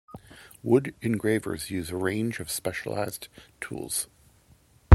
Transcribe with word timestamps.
Wood 0.63 0.95
engravers 1.03 1.69
use 1.69 1.91
a 1.91 1.95
range 1.95 2.39
of 2.39 2.49
specialized 2.49 3.27
tools. 3.59 4.07